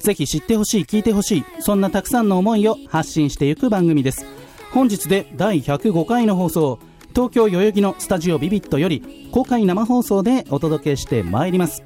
[0.00, 4.26] ぜひ知ってほしい聞いてほしいそんなたくさんの思いを発信していく番組です。
[4.72, 6.78] 本日で第105回の放送
[7.14, 11.82] 東京代々木のスタジオビビットより公開生放送でお届けしてまいります。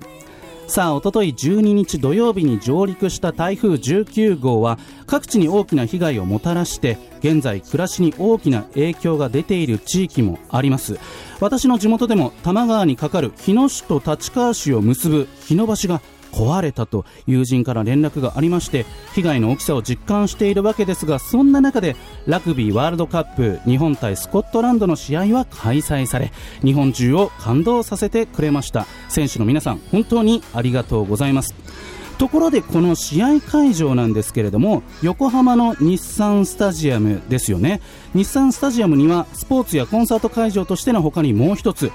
[0.68, 10.98] さあ、おととい12日土曜日に上陸した台風19号は各地に大きな被害をもたらして現在暮らしに大きな影響が出ている地域もあります。
[11.40, 16.00] 私の地元でも多摩川に架かる日野市と立川市を結ぶ日野橋が
[16.32, 21.96] 壊れたと友人から連絡がありまして被害の大きさを実感しているわけですがそんな中で
[22.26, 26.32] ラグビーワールドカップ日本対スコットランドの試合は開催され
[26.64, 28.86] 日本中を感動させてくれました。
[29.08, 31.54] 選手の皆さん本当にありがとうございます。
[32.18, 37.80] ところでこの試合会場なんですけれども横浜の日産スタジアムですよね。
[38.14, 41.90] 日産スタジアムにはスポーツやコンサート会場としての他にもう一つ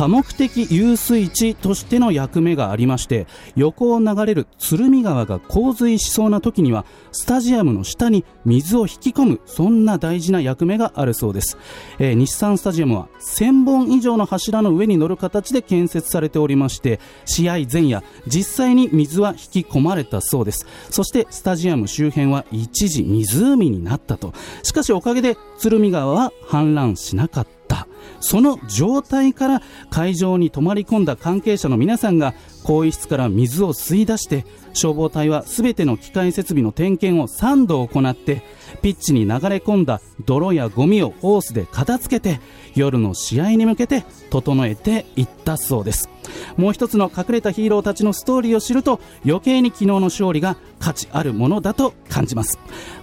[0.00, 11.58] 多目的遊水地としての役目がありまして横を流れる鶴見川が洪水しそうな時にはスタジアムの下に水を引き込むそんな大事な役目があるそうです、
[11.98, 20.66] えー、日産スタジアムは1000本以上の柱の上に乗る形で建設されておりまして試合前夜実際に水は引き込まれたそうです。
[20.88, 24.32] そしてスタジアム周辺は一時湖になったと。
[24.62, 27.59] しかしおかげで鶴見川は氾濫しなかった。
[27.70, 27.86] た。
[28.20, 38.42] その状態から会場に泊まり込んだ関係者の皆さんが更衣室から水を吸い出して消防隊は全ての機械設備の点検を3度行って
[38.82, 42.40] ピッチに流れ込んだ泥やゴミをホースで片付けて
[42.74, 46.10] 夜の試合に向けて整えていったそうです。
[46.56, 52.58] もう一つの隠れたヒーローたちのストーリーを知ると余計に昨日の勝利が価値あるものだと感じます。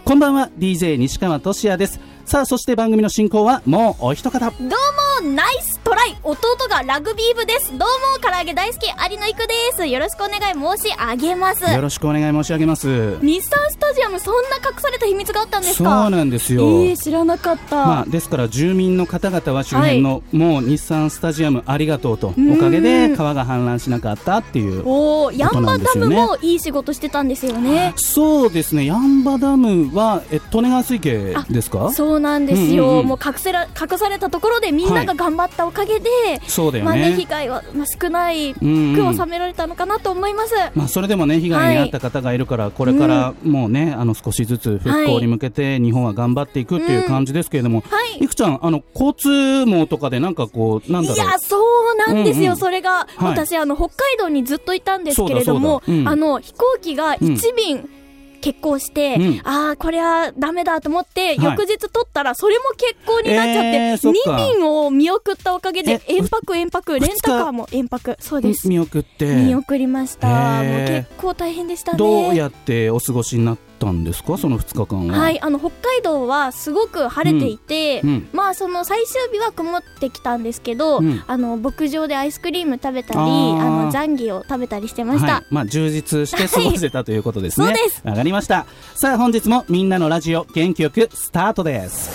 [0.06, 2.00] こんばんは DJ 西川俊也です。
[2.28, 4.52] さあそして番組の進行はもうお一方。
[4.52, 6.38] どうもナイストライ弟
[6.70, 7.70] がラグビー部です。
[7.70, 7.86] どうも
[8.22, 9.86] 唐揚げ大好き有野育です。
[9.86, 11.64] よろしくお願い申し上げます。
[11.64, 13.18] よろしくお願い申し上げます。
[13.22, 16.02] 日産スタジアムそんな隠された秘密があったんですか？
[16.03, 27.94] そうなんですよ、えー、知らなかった、まあ、ですから住民の方々は周辺の、はい、もう日産スタジアムありがとうとおかげで川が氾濫しなかったっていうおヤンバダムもいい仕事してたんですよね。
[27.96, 28.86] そうですね。
[28.86, 31.94] ヤンバダムはえ利根川水系ですか？
[31.94, 37.64] そうなんですよ、うんうん、もう隠せら隠されたところでみんなが頑張ったおかげで、はい、そうだよね,、まあね、被害は
[38.02, 51.18] 少ないく収められたのかなと思います、うんうん、まあ、それでもね被害に遭った方がいるから、はい、これからもうね、あの少しずつ復興に向けて日本は頑張っていくっていう感じですけれども、はい、いくちゃんあの交通網とかでなんかこうなんだろう。
[51.18, 57.90] いやそうなんですよ、うんうん、それが、私あの北海道にずっといたんですけれども、うん、あの飛行機が1便、
[58.38, 68.16] 欠航して、うん、ああ、これはダメだと思って、翌日取ったら、それも欠航になっちゃって、えー、2便を見送ったおかげで、遠泊遠泊、レンタカーも遠泊。
[68.20, 68.68] そうです。
[68.68, 69.25] 見送って。
[69.36, 70.28] 見送りました。
[70.64, 71.98] もう結構大変でしたね。
[71.98, 73.67] どうやってお過ごしになった？
[73.86, 74.38] んですか？
[74.38, 75.20] その2日間は。
[75.20, 85.34] はい、あの、北海道はすごく晴れていて、うんうん、まあ、その最終日は曇ってきたんですけど、うん、あの、牧場でアイスクリーム食べたり、あの、ザンギを食べたりしてました。
[85.36, 87.68] はい、まあ、充実して過ごせたということですね。
[87.68, 88.02] そうです。
[88.04, 88.66] わかりました。
[88.96, 92.10] さあ本日もみんなのラジオ元気よくスタートです。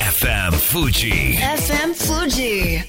[0.00, 2.80] FM Fuji FM Fuji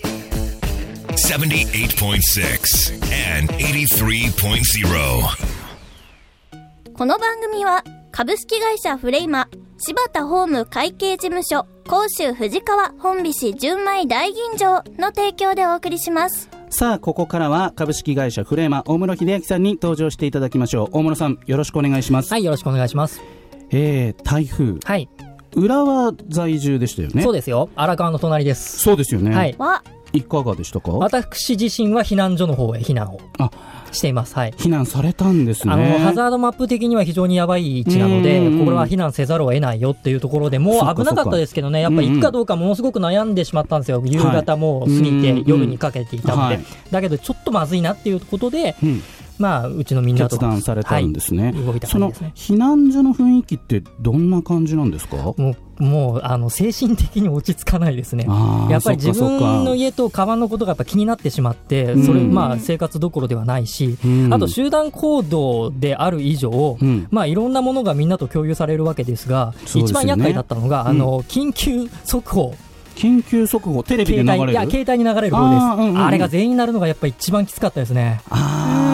[1.16, 5.57] 78.6 and 83.0
[6.98, 16.50] この番組は株式会社フレイマ柴田ホーム会計事務所甲州藤川本菱純米大吟醸の提供でお送りします。
[16.72, 20.90] さあここからは株式会社フレーマ大室秀明さんに登場していただきましょう。
[20.92, 22.32] 大室さんよろしくお願いします。
[22.32, 23.22] はいよろしくお願いします。
[23.70, 24.80] えー、台風。
[24.84, 25.08] はい。
[25.54, 27.22] 浦和在住でしたよね？
[27.22, 27.70] そうですよ。
[27.76, 28.80] 荒川の隣です。
[28.80, 29.36] そうですよね。
[29.36, 29.56] はい。
[30.14, 30.94] いかがでしたか？
[30.94, 33.20] 私自身は避難所の方へ避難を。
[33.38, 33.52] あ
[33.92, 34.36] しています。
[34.36, 34.52] はい。
[34.52, 35.74] 避難されたんですね。
[35.74, 44.02] あの、ハザードマップ的には非常にやばい位置なので、これは避難せざるを得ないよっていうところでもう危なかったですけどね、やっぱり行くかどうかものすごく悩んでしまったんですよ。
[44.06, 46.60] 夕方も過ぎて夜にかけていたので。
[46.92, 48.76] だけどちょっとまずいなっていうことで、
[49.40, 52.32] まあ、うちのみんなと決断されたんですね、はい、動いた感じですね。
[52.34, 55.18] 避難所の雰囲気ってどんな感じなんですか？
[55.18, 58.26] もうもうあの精神的に落ち着かないですね。
[58.70, 63.98] やっぱり自分の家とカバンのことがやっぱ気になってしまって、それまあ生活どころではないし、
[64.32, 66.78] あと集団行動である以上、
[67.12, 72.56] まあいろんなものがみんなと共有されるわけですが、一番厄介だったのが、あの緊急速報。
[72.96, 74.52] 緊急速報テレビで流れる？
[74.54, 75.64] いや携帯に流れる方です。
[75.64, 78.22] あうんうん、あれが全員になるのがやっぱり一番きつかったですね。
[78.32, 78.87] ああ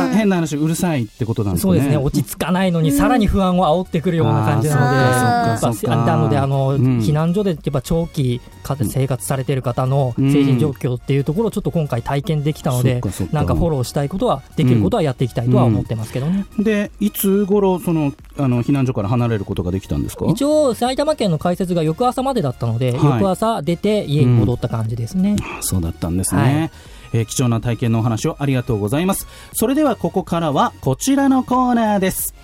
[0.00, 1.72] まあ変な話うるさいってことなんですね。
[1.72, 1.96] そうですね。
[1.96, 8.40] 落ち着かないのにさらに不安を煽ってくるような感じなのでなのであの、避難所でやっぱ長期
[8.88, 13.00] 生活されている方の精神状況っていうところをちょっと今回体験できたので、
[13.32, 20.26] なんかフォローしたいことはできることはやっていきたいとは思ってますけどね、でいつ頃そのあの避難所から離れることができたんですか？
[20.26, 26.70] 一応埼玉県の開設が翌朝までだったので、はい、翌朝出て家に戻った感じですね、うん、そうだったんですね、はい
[27.12, 29.26] えー、貴重な体験のお話をありがとうございます。
[29.52, 32.34] それではここからはこちらのコーナーです。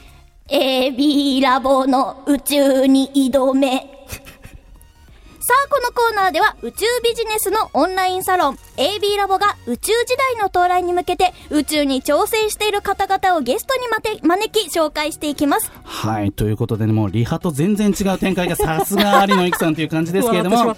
[0.48, 3.95] AB ラボの宇宙に挑め。
[5.46, 15.70] さあ、このコーナーでは宇宙ビジネスのオンラインサロン AB ラボが宇宙時代の到来に向けて宇宙に挑戦している方々をゲストにまて招き紹介していきます。
[15.84, 20.74] はい、ということで、ね、もうリハと全然違う展開がさすが有野由紀さんという感じですけれども、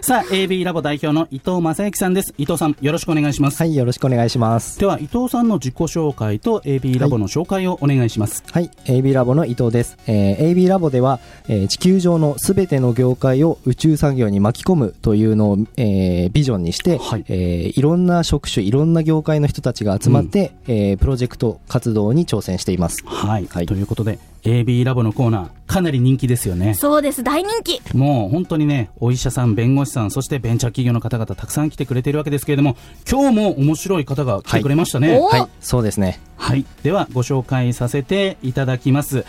[0.00, 2.32] さあ、AB ラボ代表の伊藤正幸さんです。
[2.38, 3.60] 伊藤さん、よろしくお願いします。
[3.60, 4.78] はい、よろしくお願いします。
[4.80, 8.42] では、伊藤さんの自己紹介と AB ラボの紹介をお願いします。
[8.50, 9.98] はい、はい、AB ラボの伊藤です。
[10.06, 17.24] えー、AB ラボでは、えー、地球上のすべての業界を宇宙産業に巻き込むというのを、えー、ビジョンにして、はい。
[17.28, 23.04] えー、いろんな職種いろんな業界の人たちが集まって、うん、えー、プロジェクト活動に挑戦しています。
[23.04, 26.74] はい、はい、ということで AB ラボのコーナーかなり人気ですよね。
[26.74, 27.24] そうです。
[27.24, 27.80] 大人気。
[27.96, 32.76] もう本当にねお医者さん弁護士さんそしてベンチャー企業の方々たくさん来てくれているわけですけれども
[33.10, 36.20] 今日も面白い方が来てくれましたね、はい、はい、そうですね。
[36.36, 36.64] はい。
[36.84, 39.24] ではご紹介させていただきます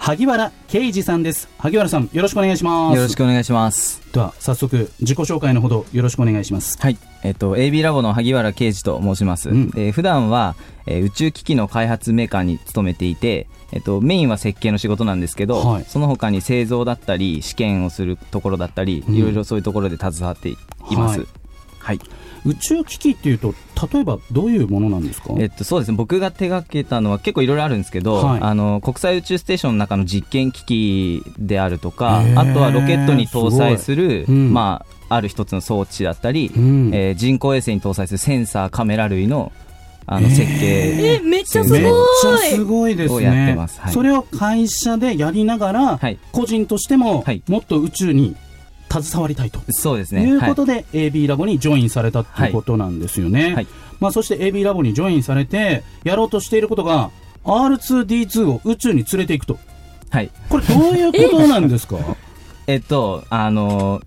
[0.00, 1.46] 萩原啓二さんです。
[1.58, 2.96] 萩原さんよろしくお願いします。
[2.96, 4.00] よろしくお願いします。
[4.14, 6.78] では早速自己紹介のほどよろしくお願いします。
[6.80, 6.96] はい。
[7.22, 10.56] えっと AB ラボの萩原啓二と申します、うん、えー、普段は、
[10.86, 20.56] えー、宇宙機器の開発メーカーに勤めていてえっと、メインは設計の仕事なんですけど、はい、その他に製造だったり試験をするところだったり、いろいろそういうところで携わってい
[20.96, 21.28] ます、はい、
[21.78, 22.00] はい
[22.44, 23.54] 宇宙機器っていうと
[23.92, 25.96] 例えばどういうものなんですか、えっと、そうですね。
[25.96, 39.52] 僕が手がけたのは結構いろいろあるんですけど、はい、あの国際宇宙ステーションの中の実験機器であるとかあとはロケットに搭載する、うん、まあ、ある一つの装置だったり、うん、えー、人工衛星に搭載するセンサーカメラ類の
[40.06, 41.80] あの設計、えー、めっちゃすごい。
[41.82, 48.34] めっちゃすごいですね、はい、それを会社でやりながら、はい、個人としてももっと宇宙に
[48.90, 49.60] 携わりたいと。
[49.70, 50.24] そうですね。
[50.24, 53.66] いうことで、はい、AB ラボにジョインされたということなんですよね、はい、
[54.00, 57.10] まあ、そして AB ラボにジョインされてやろうとしていることが
[57.44, 59.58] R2D2 を宇宙に連れていくと、
[60.10, 61.96] はい、これどういうことなんですか？
[62.66, 64.02] えっとあの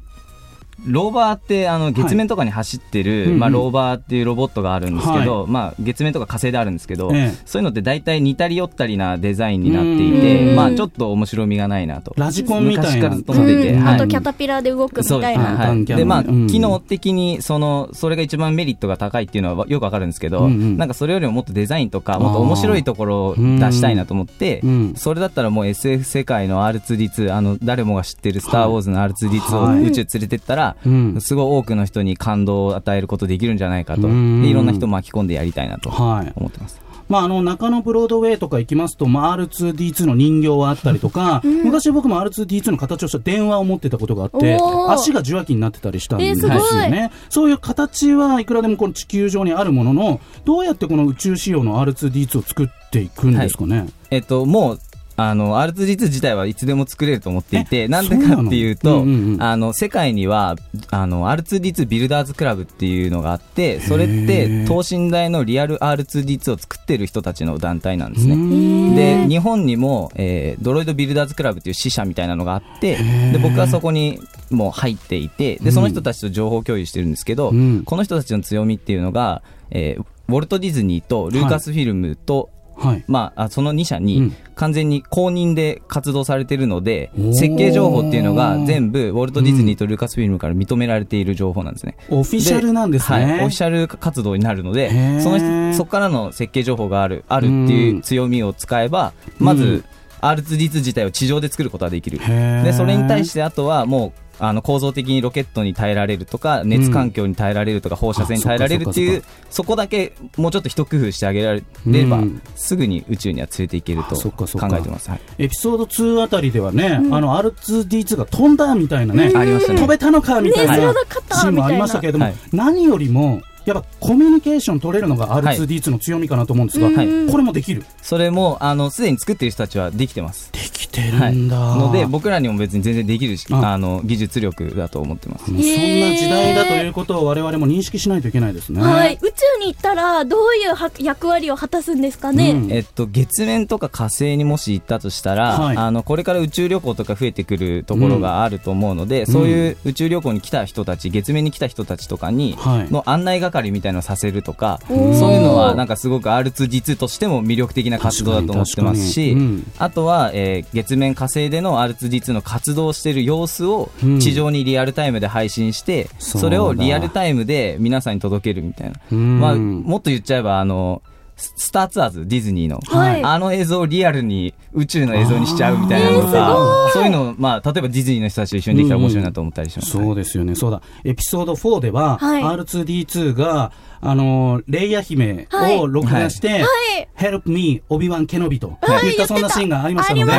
[0.85, 12.13] ローバーってあの月面とかに走ってる、はい、まあ、ローバーっていうロボットがあるんですけど、はい、まあ、月面とか火星であるんですけど、ええ、そういうのって大体似たり寄ったりなデザインになっていて、まあ、ちょっと面白みがないなと。
[12.18, 12.91] ラジコンみたいな。
[12.94, 23.41] 昔から思ってて、はい、あとキャタピラーで動くみたいな、はい、でまあ、機能的にそのそれが一番メリットが高いっていうのはよくわかるんですけど、うんうん、なんかそれよりももっとデザインとかもっと面白いところを出
[23.71, 24.62] したいなと思って、
[24.95, 30.73] それだったらもう SF 世界の R2D2 あの誰もが知ってる「スター・ウォーズ」の R2D2 を宇宙連れてったら、
[31.20, 36.78] すごい多くの人に感動を与えることできるんじゃないかと、でいろんな人巻き込んでやりたいなと思ってます。
[36.78, 44.58] はいまあ、あの中野ブロードウェイとか行きますと、まあ、R2D2 の人形はあったりとか、うん、昔僕も R2D2 の形をした電話を持ってたことがあって
[44.89, 54.80] 足が受話器になってたりしたんですよね、えー、そういう形はいくらでもこの地球上にあるもののどうやってこの宇宙仕様の R2D2 を作っていくんですかね、はい、えっと、もう
[55.15, 60.55] あの、R2D2 自体はいつでも作れると思っていて、なんでかっていうと、うんうん、あの、世界には、
[60.89, 68.96] あの、R2D2 ビルダーズクラブっていうのがあって、それって等身大のリアル R2D2 を作ってる人たちの団体なんですね。
[68.96, 72.98] で、日本にも、えー、ドロイドビルダーズクラブっていう支社みたいなのがあって、
[73.32, 91.98] で、僕はそこにもう入っていて、で、その人たちと情報共有してるんですけど、うん、この人たちの強みっていうのが、えー、ウォルト・ディズニーとルーカスフィルムと、はいはい、まあ、その2社に完全に公認で活動されているので、うん、設計情報っていうのが全部ウォルト・ディズニーとルーカスフィルムから認められている情報なんですね。
[92.10, 93.24] オフィシャルなんですね。
[93.24, 99.86] はい、オフィシャル活動になるので、そのそこからの設計情報があるあるっていう強みを使えば、まず、うん
[100.24, 102.20] R2D2 自体を地上で作ることができる。
[102.20, 112.24] でそれに対してあとはもうあの構造的にロケットに耐えられるとか熱環境に耐えられるとか、放射線に耐えられるっていうそこだけもうちょっと一工夫してあげられれば、
[112.56, 119.80] すぐに宇宙には連れていけると考えてます、はい、エピソード2あたりではね、あの R2D2 が飛んだみたいなね、ありましたね。
[119.80, 126.96] 飛べたのかみたいなシーンもありましたけれども、何よりもやっぱコミュニケーション取れるのが R2D2 の強みかなと思うんですが、はい、
[127.32, 127.86] これもできる？
[128.01, 130.51] それもあのすでに作っている人たちはできてます。
[130.51, 135.46] できてるんだ、はい、ので僕らにも別に全然できるしあの技術力だと思ってます。
[135.46, 152.58] そんな時代だということを我々も認識しないといけないですね、はい、宇宙に行ったらどういう役割を果たすんですかね、うん、えっと、月面とか火星にもし行ったとしたら、はい、あのこれから宇宙旅行とか増えてくるところがあると思うので、うん、そういう宇宙旅行に来た人たち月面に来た人たちとかに、
[152.91, 171.01] の案内係みたいなのをさせるるとかそういうのはなんかすごく R2D2 としても魅力的な活動だと思ってますし、うん、あとは、えー、月面火星での R2D2 の活動している様子を地上にリアルタイムで配信して、うん、それをリアルタイムで皆さんに届けるみたいな、うん、まあ、もっと言っちゃえばあの
[171.36, 180.82] スターツアーズ、ディズニーの、はい、あの映像をリアルに宇宙の映像にしちゃうみたいなのとか、そういうのを、まあ、例えばディズニーの人たちと一緒にできたら面白いなと思ったりします、うん、そうですよね、そうだ。
[181.04, 183.72] エピソード4では、はい、R2D2 が、
[184.05, 185.48] あのレイヤ姫
[185.79, 190.33] を録画して、はい、Help me, オビワン・ケノビといったそんなシーンがありましたので、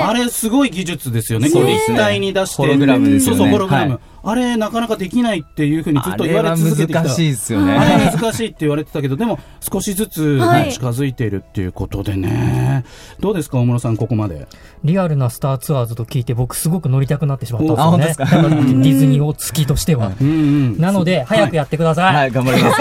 [0.00, 1.50] あれすごい技術ですよね。
[1.50, 3.38] こう立体に出して、ホログラムですよね。
[3.38, 4.00] そうそう、ホログラム。
[4.28, 7.04] あれ、なかなかできないっていうふうにずっと言われ続けてきた。
[7.04, 7.74] 難しいですよね。
[7.74, 10.40] あれ難しいって言われてたけど、でも少しずつ
[10.72, 12.84] 近づいているっていうことでね。
[13.20, 14.48] どうですか、大室さん、ここまで。
[14.82, 18.56] リアルなスターツアーズと聞いて、僕すごく乗りたくなってしまったんですよね。
[18.82, 20.10] ディズニーを月としては。
[20.20, 22.14] なので、早くやってください。
[22.14, 22.80] はい、頑張ります。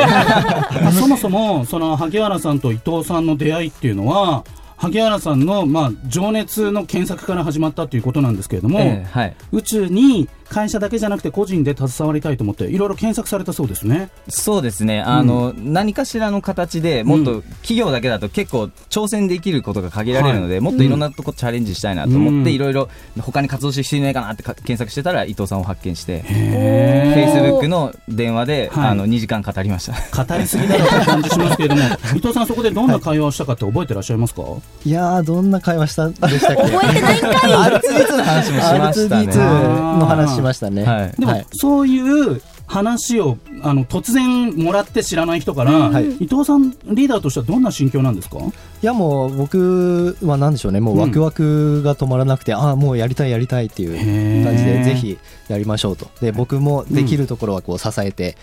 [1.00, 4.43] そもそも、その、萩原さんと伊藤さんの出会いっていうのは、
[4.77, 14.10] 萩原さんの、まあ、情熱の検索から始まったということなんですけれども、えーはい、宇宙に会社だけじゃなくて個人で携わりたいと思っていろいろ検索されたそうですね。
[14.30, 15.02] そうですね。
[15.02, 30.24] あの、うん、何かしらの形でもっと企業だけだと結構挑戦できることが限られるので、はい、もっといろんなとこチャレンジしたいなと思って、いろいろ他に活動してしていないかなって検索してたら伊藤さんを発見してフェイスブックの電話で、はい、あの2時間語りました。
[30.24, 31.82] 語りすぎだろうと感じしますけれども
[32.16, 36.62] 伊藤さんそこでどんな会話をしたかって覚えてらっしゃいますか、はい、いやどんな会話したでしたっけ？
[36.64, 37.32] 覚えてないんかい。
[37.80, 39.28] R2D2 の話もしましたね。
[39.28, 48.38] R2D2 の話しましたね、はい、でも、そういう話をあの突然もらって知らない人から、はい、伊藤さんリーダーとしてはどんな心境なんですか？
[48.38, 48.41] い
[48.85, 50.79] やもう僕は何でしょうね。
[50.79, 56.09] もうワクワクが止まらなくて、うん、ああもうやりたいやりたいっていう感じでぜひやりましょうと。
[56.21, 58.38] で僕もできるところはこう支えて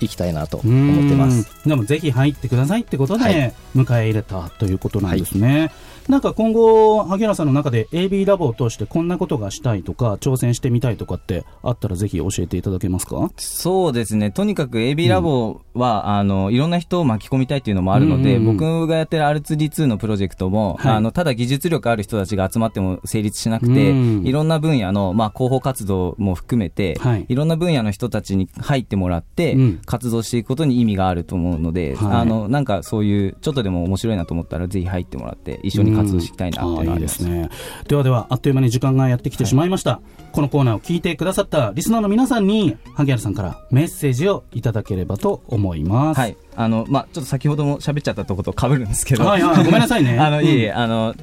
[0.00, 1.68] い,、きたいなと思ってます。
[1.68, 5.70] でもぜひ入ってくださいってことで迎え入れたということなんですね、はい。
[6.08, 13.30] なんか今後、萩原さんの中で AB ラボを通してこんなことがしたいとか、挑戦してみたいとかってあったらぜひ教えていただけますか？
[13.38, 14.30] そうですね。
[14.34, 18.48] とにかく AB ラボは、うん、あの、いろんな人を巻き込みたいっていうのもあるので、うん。
[18.48, 37.48] うん、僕がやってる R2D2 のプロジェクトも、はい、あの、ただ技術力ある人たちが集まっても成立しなくて、うん、いろんな分野の、まあ、広報活動も含めて、はい、いろんな分野の人たちに入ってもらって、活動していくことに意味があると思うので、はい、あの、なんかそういう、ちょっとでも面白いなと思ったら、ぜひ入ってもらって、一緒に活動していきたいなっていうのはあります,、ね、
[37.88, 46.20] ではではあっという間に時間がやってきてしまいました、はい、このコーナーを聞いてくださったリスナーの皆さんに萩原さんからメッセージをいただければと思います。
[46.20, 46.36] はい。
[46.56, 49.24] あのまあちょっと先ほども喋っちゃったとことかぶるんですけど。
[49.24, 50.18] はい、はい、ごめんなさいね。
[50.20, 51.14] あの、いえいえあの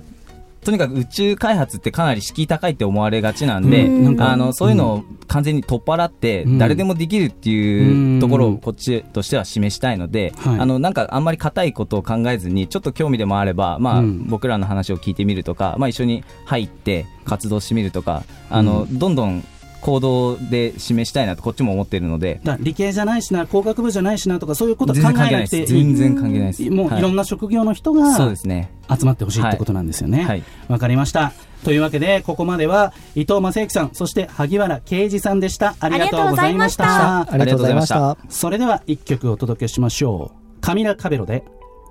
[0.63, 19.43] とにかく宇宙開発ってかなり敷居高いって思われがちなんで、うん、あのそういうのを完全に取っ払って、誰でもできるっていうところをこっちとしては示したいので、うん、あのなんかあんまり硬いことを考えずに、ちょっと興味でもあれば、まあ、僕らの話を聞いてみるとか、まあ、一緒に入って活動してみるとか、あのどんどん
[19.81, 22.39] 行動で示したいなとこっちも思っているので。
[22.59, 26.69] 理系じゃないしな工学部じゃないしなとかそういうこと考えなくて全然関係ないです。
[26.69, 27.01] もうい。
[27.01, 28.71] ろんな職業の人がそうですね。
[28.89, 30.21] 集まってほしいってことなんですよね。
[30.21, 30.43] わ、はい。
[30.67, 31.33] はい、かりました。
[31.63, 35.75] というわけでここまでは伊藤正幸さんそして萩原啓二さんでした。
[35.79, 37.21] ありがとうございました。
[37.21, 38.17] ありがとうございました。
[38.29, 40.61] それでは一曲お届けしましょう。
[40.61, 41.43] カミラ・カベロで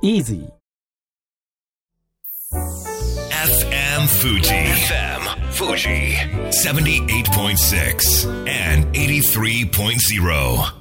[0.03, 0.49] Easy
[2.53, 5.20] FM Fuji FM
[5.53, 6.15] Fuji
[6.51, 10.81] 78.6 and 83.0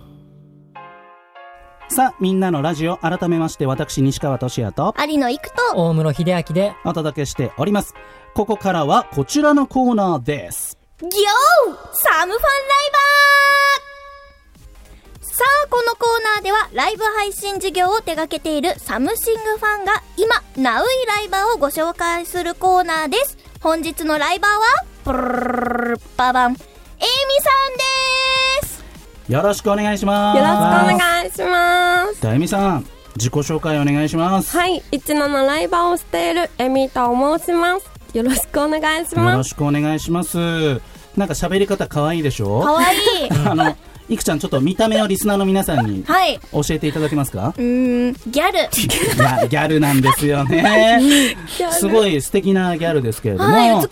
[1.90, 7.96] さあ、みんなのラジオ、改めまして、私、西川俊也と、有野育と、大室秀明で、お届けしております。
[8.36, 10.78] ここからは、こちらのコーナーです。
[11.02, 23.49] ギョーサムファンライバーさあ、このコーナーではライブ配信事業を手掛けているサムシングファンが今、ナウイライバーをご紹介するコーナーです。
[23.62, 26.70] 本日のライバーは、プルルルババン、エイミさ
[28.62, 28.84] んです
[29.28, 30.38] よろしくお願いします。
[30.38, 32.28] よろしくお願いします。
[32.28, 32.86] エミさん、
[33.18, 34.58] 自己紹介お願いします。
[34.58, 38.18] はい、一ののライバーをしているエミと申します。
[38.18, 39.44] よろしくお願いしますよろ。
[39.44, 40.38] しくお願いします。
[41.18, 43.76] なんか喋り方可愛いでしょかわいいあの、
[44.10, 46.40] いくちゃんちょっと見た目をリスナーの皆さんにはい。
[46.52, 47.54] 教えていただけますか？
[47.58, 48.60] うーん、ギャル。
[48.60, 48.64] い
[49.20, 51.36] や、ギャルなんですよね。
[51.72, 53.88] すごい素敵なギャルですけれども、はい、美し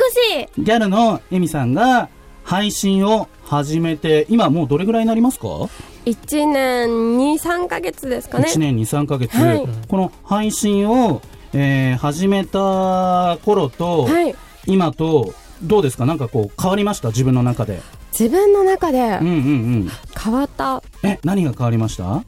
[0.58, 0.64] い。
[0.64, 2.10] ギャルのエミさんが
[2.44, 8.46] 配信を始めて、今もうどれぐらいになりますか？1年2、3ヶ月ですかね。
[8.50, 11.22] 1年2、3ヶ月、はいこの配信を、
[11.54, 14.36] えー始めた頃と、はい。
[14.66, 16.06] 今と、どうですか？
[16.06, 17.10] なんかこう変わりました？
[17.10, 17.82] 自分の中で。
[18.18, 19.32] 自分の中でうんうんう
[19.86, 19.90] ん。
[20.20, 22.24] 変わった、え、何が変わりました？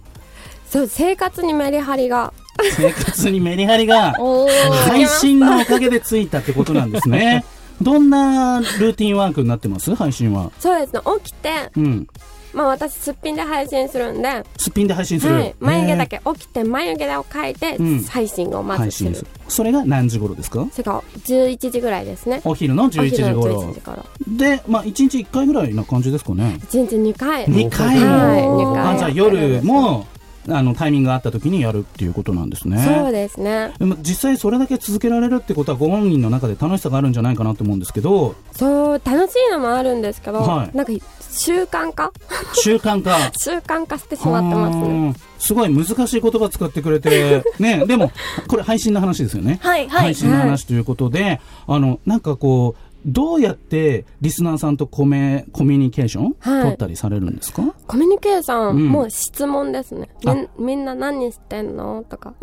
[0.69, 2.31] そう、生活にメリハリが。
[2.77, 4.13] 生活にメリハリが。
[4.87, 7.43] 配信のおかげでついたってことなんですね。
[7.81, 9.95] どんなルーティンワークになってます？
[9.95, 10.51] 配信は。
[10.59, 12.07] そうですね、起きて、うん。
[12.53, 15.33] まあ私すっぴんで配信するんで、すっぴんで配信する。
[15.35, 19.09] はい、眉毛だへけ起きて眉毛を描いてうん配信をーまずする。
[19.09, 19.27] 配信する。
[19.47, 20.67] それが何時頃ですか？
[20.71, 22.41] それが11時ぐらいですね。
[22.43, 23.81] お昼の11時お昼の頃11時。
[23.81, 24.05] 頃。
[24.27, 26.59] で、まあ、1日1回ぐらいな感じですかね。
[26.69, 27.45] 1日2回。
[27.45, 28.05] 2回も。
[28.05, 28.95] はい、2回。
[28.95, 30.07] あじゃあ夜も、
[30.51, 32.83] あの、タイミングがあった時にやるっていうことなんですね。
[32.83, 33.73] そうですね。
[33.79, 40.91] でも実際それだけ続けられるってことはご本人の中で楽しさがあるんじゃないかなと思うんですけど、そう、楽しいのもあるんですけど、はいなんか
[41.31, 42.11] 習慣化？
[42.53, 43.17] 習慣化。
[43.37, 48.11] 習慣化してしまってますすごい難しい言葉使ってくれて、 ね、でも、
[48.47, 49.59] これ配信の話ですよね。
[49.61, 50.03] はい、はい。
[50.05, 57.63] 配信の話ということで、あの、なんかこう、どうやってリスナーさんとコメコミュニケーション、はい取ったりされるんですか？
[57.87, 60.09] コミュニケーション、うんもう質問ですね。
[60.25, 62.03] あみんみんな何してんの？
[62.09, 62.33] とか。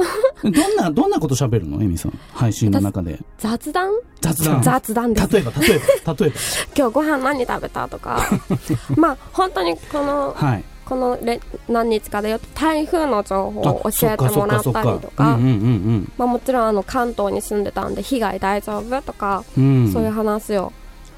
[0.43, 1.83] どんな、どんなこと喋るの？
[1.83, 2.19] エミさん。
[2.33, 3.19] 配信の中で。
[3.39, 3.91] 雑談？
[4.21, 4.63] 雑談。
[4.63, 5.33] 雑談です。
[5.33, 6.37] 例えば、例えば、例えば。
[6.77, 7.89] 今日ご飯何食べた？
[7.89, 8.21] とか。
[8.97, 10.65] まあ、本当にこの、はい。
[10.87, 19.45] このれ何日かでよ台風の情報をあ教えてもらったりとかもちろんあの関東に住んでたんで被害大丈夫とか。
[19.59, 20.73] うんそういう話を。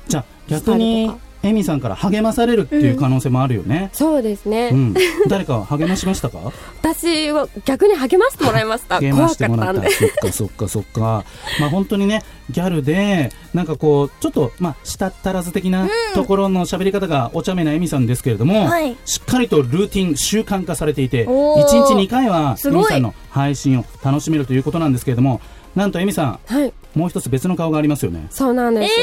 [0.09, 3.91] じゃあ、逆に、エミさんから励まされるっていう可能性もあるよね。
[3.93, 4.71] そうですね。
[4.73, 4.95] うん。
[5.29, 6.39] 誰か励ましましたか？
[6.83, 9.01] 私は逆に励ましてもらいました。
[9.01, 9.83] 励ま怖してもらった。
[9.91, 11.25] そっかそっかそっか。
[11.61, 25.41] まあ本当にね、ギャルで、なんかこう、ちょっと、まあ、舌足らず的なところの喋り方がお茶目なエミさんですけれども、はいしっかりとルーティン、習慣化されていて、1おー日2回は、エミさんの配信を楽しめるということなんですけれども、
[25.77, 26.73] なんとエミさん、はい。
[26.95, 28.27] もう一つ別の顔がありますよね。
[28.31, 28.95] そうなんです。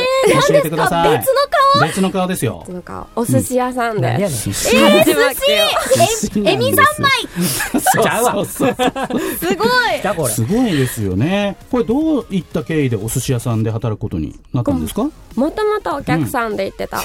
[0.49, 1.17] 教えてください。
[1.17, 2.65] 別の顔別の顔ですよ。
[2.69, 4.01] なんか、お寿司屋さんで。
[4.01, 4.29] 何やねん。
[4.29, 4.79] 寿司寿司
[6.45, 7.11] え、エミ三枚
[8.03, 10.29] ちゃうわすごい。
[10.29, 11.57] すごいですよね。
[11.71, 15.03] これどういった経緯でお寿司屋さんで働くことになったんですか？
[15.35, 17.01] もともとお客さんで行ってた。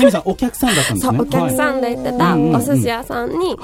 [0.00, 1.18] エミさん、お客さんだったんですね。
[1.18, 3.56] そう、お客さんで行ってたはいお寿司屋さんに。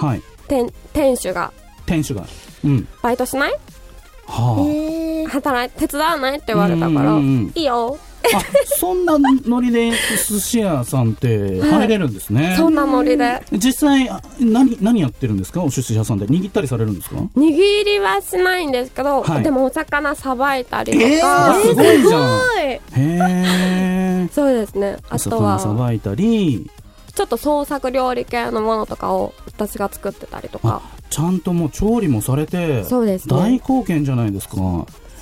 [0.49, 1.53] 店店主が、
[1.87, 2.25] 店主が。
[2.65, 2.88] うん。
[3.03, 3.53] バイトしない？
[4.27, 6.37] は働いて、手伝わない？
[6.37, 7.99] って言われたから、いいよ。
[8.78, 9.90] そんなノリで
[10.28, 12.54] 寿司屋さんって入れるんですね。
[12.56, 13.42] そんなノリで。
[13.52, 15.62] 実際、あ何、何やってるんですか？
[15.62, 16.26] お寿司屋さんで。
[16.26, 17.16] 握ったりされるんですか？
[17.16, 22.22] 握りはしないんですけど、はいでもお魚さばいたりとえか、ー、すごいじゃん。
[22.22, 22.66] はい。
[22.68, 24.28] へえ。
[24.32, 24.96] そうですね。
[25.11, 26.70] あと魚さは、ばいたり、
[27.14, 30.80] ちょっと創作料理系のものとかを私が作ってたりとか。
[31.11, 34.56] ちゃんともう調理もされて、そうですね大貢献じゃないですか。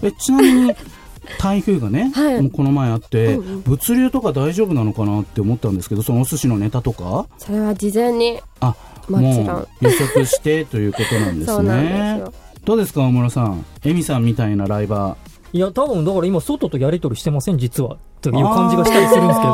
[0.02, 0.72] え、ちなみに、
[1.38, 8.74] 台風がね、はいもうこの前あって、うんうん物流とか大丈夫なのかなって思ったんですけど、そのお寿司のネタとか、それは事前に、あ、
[9.08, 12.32] もちろんもう予測してということなんですねよ。。
[12.64, 13.64] どうですか、大村さん。
[13.84, 15.56] エミさんみたいなライバー。
[15.56, 17.96] いや、多分だから今、外とやり取りしてません、実は。
[18.20, 19.52] という感じがしたりするんですけど。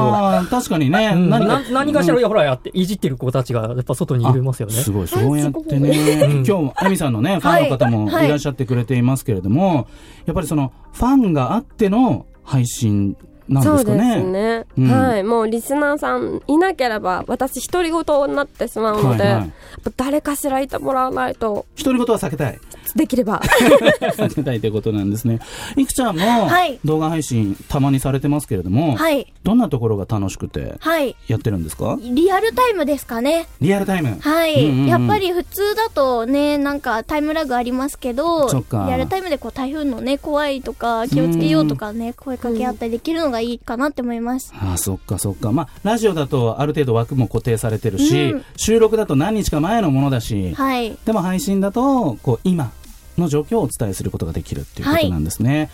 [0.50, 1.12] 確かにね。
[1.14, 4.74] うん、何何かしら、いやほら、やって、いじってる子たちが、やっぱ外にいますよね。
[4.74, 6.46] すごい、そうやってね、うん。
[6.46, 9.87] 今日、エミさんのね、ファンの方もいらっしゃってくれていますけれども、
[10.26, 13.16] やっぱりその、ファンがあっての配信
[13.48, 14.22] なんですかそうですね。
[14.22, 15.24] ね、うんはい。
[15.24, 19.52] もうリスナーさんいなければ、私独り言になってしまうので、はいはい
[19.96, 22.59] 誰かしらいてもらわないと、独り言は避けたい。
[22.96, 23.40] できれば。
[23.40, 25.38] 避けたいということなんですね。
[25.76, 29.32] いくちゃんもはい動画配信たまにされてますけれども、はい。
[29.42, 31.14] どんなところが楽しくてはい。
[31.28, 31.98] やってるんですか？
[32.00, 33.46] リアルタイムですかね。
[33.61, 34.18] リアルタイム。
[34.20, 44.53] はい、うんうんうんやっぱり普通だとね、なんかタイムラグありますけど、そっかリアルタイムでこう台風のね、怖いとか気をつけようとかね、声かけ合ったりできるのががいいかなって思います。
[44.55, 45.53] ああそっかそっか。
[45.53, 52.72] まあラジオだとある程度枠も固定されてるし、うん、収録だと何日か前のものだし、はい、でも配信だとこう今
[53.18, 55.70] の状況をお伝えすることができるっていうことなんですね、はい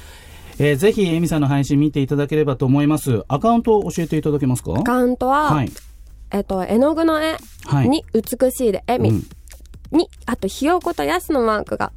[0.59, 3.25] えー、ぜひ、エミさんの配信見ていただければと思います。
[3.29, 4.75] アカウントを教えていただけますか？
[4.79, 5.73] アカウントは、はい、
[6.31, 7.37] えっと、絵の具の絵
[7.89, 9.11] に美しいで、エミ。
[9.11, 9.27] うん
[9.93, 11.93] に、あと、ひよことヤシのマークが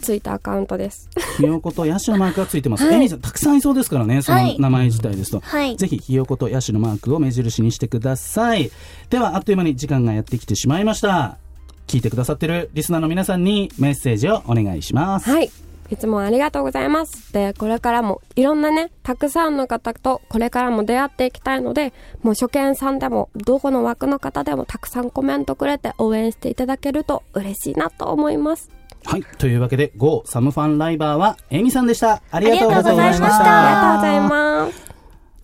[0.00, 1.08] ついたアカウントです。
[1.36, 2.84] ひよことヤシのマークがついてます。
[2.84, 5.40] はい、エミさん、たくさんいそうですからね、その名前自体ですと。
[5.40, 8.70] はい、ぜひ、ひよことヤシのマークを目印にしてください。
[9.10, 11.38] では、あっという間に時間がやってきてしまいました。
[11.86, 15.30] 聞いてくださってるリスナーの皆さんにメッセージをお願いします。
[15.30, 15.50] はい。
[15.90, 17.32] いつもありがとうございます。
[17.32, 28.70] で、これからもいろんなね、たくさんの方とこれからも出会っていきたいので、もう初見さんでも、どこの枠の方でもたくさんコメントくれて応援していただけると嬉しいなと思います。
[29.04, 29.22] はい。
[29.38, 32.22] というわけで、GO サムファンライバーはエミさんでした。
[32.30, 33.24] ありがとうございました。
[33.24, 34.87] ありがとうございます。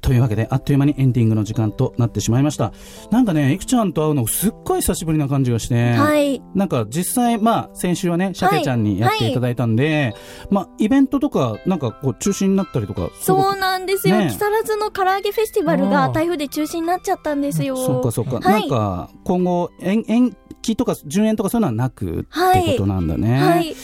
[0.05, 2.75] というわけで、あっという間にエンディングの時間となってしまいました。
[3.11, 6.43] なんかね、いくちゃんと会うのすっごい久しぶりな感じがして、はい。
[6.55, 10.15] なんか実際、まあ、先週はね、シャケちゃんにやっていただいたんで、はいはい、
[10.51, 13.09] まあ、イベントとか、なんかこう、中止になったりとか。
[13.19, 14.19] そうなんですよ。
[14.19, 17.75] ね、木更津の唐揚げフェスティバルが台風で中止になっちゃったんですよ。
[17.75, 18.41] そっかそっか。
[18.41, 23.41] はい、なんか、今後、延延期とか順延とかそういうのはなく、ってことなんだね。
[23.41, 23.75] はい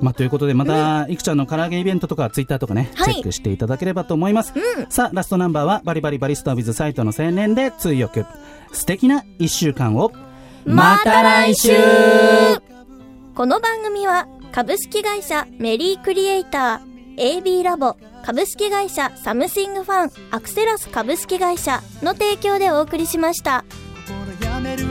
[0.00, 4.52] まあ、ということで、また、いくちゃんの唐揚げイベントとか、ツイッターとかね、チェックしていただければと思います。
[4.54, 8.24] うん、さあ、ラストナンバーは、バリバリバリスタービズサイトの青年で追憶。
[8.72, 10.12] 素敵な一週間を、
[10.64, 11.70] また来週
[13.34, 23.64] この番組は、株式会社メリークリエイター、AB ラボ、株式会社サムシングファン、アクセラス株式会社の提供でお送りしました。
[24.06, 24.84] 心やめる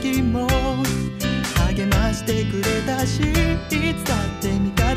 [0.00, 3.20] 時も励ましてくれたし
[3.92, 4.41] いつだって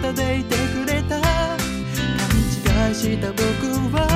[0.05, 1.19] 味方でいてくれた。
[1.19, 3.41] 勘違いした僕
[3.95, 4.14] は。